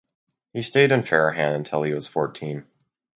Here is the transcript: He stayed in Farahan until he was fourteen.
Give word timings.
He 0.53 0.63
stayed 0.63 0.91
in 0.91 1.01
Farahan 1.03 1.53
until 1.53 1.83
he 1.83 1.93
was 1.93 2.07
fourteen. 2.07 2.65